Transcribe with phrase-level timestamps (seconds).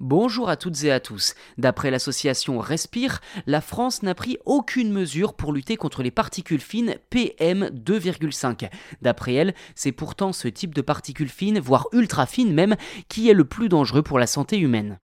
[0.00, 1.34] Bonjour à toutes et à tous.
[1.58, 6.96] D'après l'association Respire, la France n'a pris aucune mesure pour lutter contre les particules fines
[7.12, 8.70] PM2,5.
[9.02, 12.76] D'après elle, c'est pourtant ce type de particules fines, voire ultra fines même,
[13.10, 14.98] qui est le plus dangereux pour la santé humaine.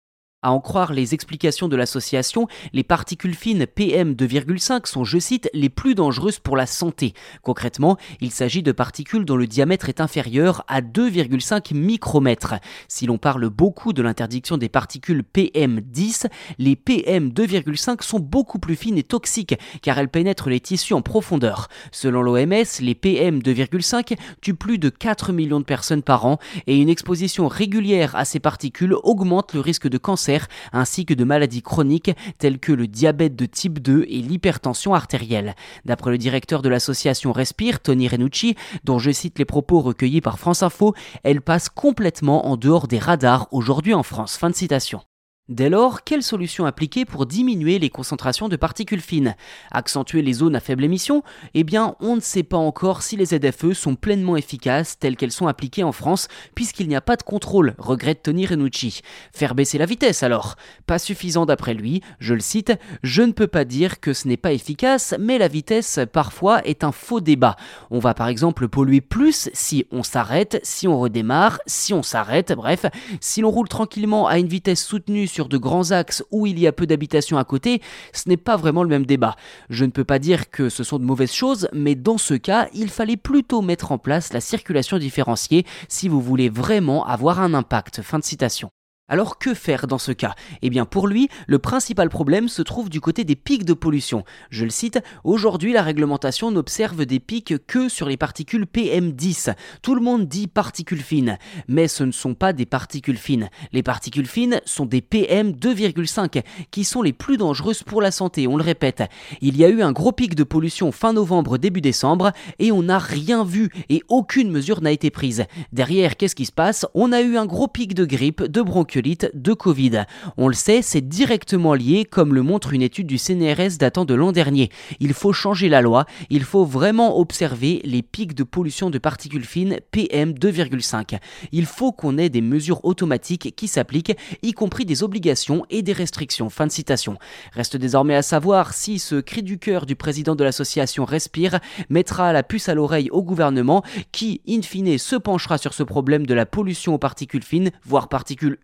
[0.46, 5.70] À en croire les explications de l'association, les particules fines PM2,5 sont, je cite, les
[5.70, 7.16] plus dangereuses pour la santé.
[7.42, 12.54] Concrètement, il s'agit de particules dont le diamètre est inférieur à 2,5 micromètres.
[12.88, 16.28] Si l'on parle beaucoup de l'interdiction des particules PM10,
[16.60, 21.70] les PM2,5 sont beaucoup plus fines et toxiques car elles pénètrent les tissus en profondeur.
[21.92, 26.90] Selon l'OMS, les PM2,5 tuent plus de 4 millions de personnes par an et une
[26.90, 30.35] exposition régulière à ces particules augmente le risque de cancer
[30.74, 35.56] ainsi que de maladies chroniques telles que le diabète de type 2 et l'hypertension artérielle.
[35.86, 40.40] D'après le directeur de l'association Respire, Tony Renucci, dont je cite les propos recueillis par
[40.40, 44.38] France Info, elle passe complètement en dehors des radars aujourd'hui en France.
[44.38, 45.02] Fin de citation.
[45.48, 49.36] Dès lors, quelle solution appliquer pour diminuer les concentrations de particules fines?
[49.70, 51.22] Accentuer les zones à faible émission?
[51.54, 55.32] Eh bien, on ne sait pas encore si les ZFE sont pleinement efficaces telles qu'elles
[55.32, 59.02] sont appliquées en France, puisqu'il n'y a pas de contrôle, regrette Tony Renucci.
[59.34, 60.56] Faire baisser la vitesse alors?
[60.88, 64.38] Pas suffisant d'après lui, je le cite, Je ne peux pas dire que ce n'est
[64.38, 67.56] pas efficace, mais la vitesse parfois est un faux débat.
[67.92, 72.52] On va par exemple polluer plus si on s'arrête, si on redémarre, si on s'arrête,
[72.54, 72.88] bref,
[73.22, 76.66] si l'on roule tranquillement à une vitesse soutenue sur de grands axes où il y
[76.66, 77.82] a peu d'habitations à côté,
[78.14, 79.36] ce n'est pas vraiment le même débat.
[79.70, 82.70] Je ne peux pas dire que ce sont de mauvaises choses, mais dans ce cas,
[82.74, 87.54] il fallait plutôt mettre en place la circulation différenciée si vous voulez vraiment avoir un
[87.54, 88.02] impact.
[88.02, 88.70] Fin de citation.
[89.08, 90.34] Alors que faire dans ce cas?
[90.64, 94.24] Eh bien pour lui, le principal problème se trouve du côté des pics de pollution.
[94.50, 99.54] Je le cite, aujourd'hui la réglementation n'observe des pics que sur les particules PM10.
[99.84, 103.52] Tout le monde dit particules fines, mais ce ne sont pas des particules fines.
[103.74, 108.58] Les particules fines sont des PM2,5 qui sont les plus dangereuses pour la santé, on
[108.58, 109.04] le répète.
[109.40, 112.82] Il y a eu un gros pic de pollution fin novembre, début décembre, et on
[112.82, 115.46] n'a rien vu et aucune mesure n'a été prise.
[115.74, 116.88] Derrière, qu'est-ce qui se passe?
[116.96, 118.62] On a eu un gros pic de grippe, de
[118.98, 120.06] de Covid.
[120.38, 124.14] On le sait, c'est directement lié, comme le montre une étude du CNRS datant de
[124.14, 124.70] l'an dernier.
[125.00, 129.46] Il faut changer la loi, il faut vraiment observer les pics de pollution de particules
[129.46, 131.18] fines PM2,5.
[131.52, 135.94] Il faut qu'on ait des mesures automatiques qui s'appliquent, y compris des obligations et des
[135.94, 136.50] restrictions.
[136.50, 137.18] Fin de citation.
[137.54, 142.32] Reste désormais à savoir si ce cri du cœur du président de l'association Respire mettra
[142.34, 146.34] la puce à l'oreille au gouvernement qui, in fine, se penchera sur ce problème de
[146.34, 148.58] la pollution aux particules fines, voire particules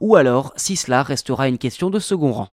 [0.00, 2.48] ou alors si cela restera une question de second rang.